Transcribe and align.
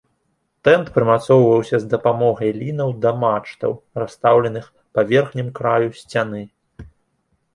Тэнт 0.67 0.87
прымацоўваўся 0.93 1.77
з 1.81 1.85
дапамогай 1.93 2.49
лінаў 2.61 2.89
да 3.03 3.11
мачтаў, 3.23 3.71
расстаўленых 4.03 4.65
па 4.99 5.03
верхнім 5.11 5.47
краю 5.59 5.89
сцяны. 5.99 6.41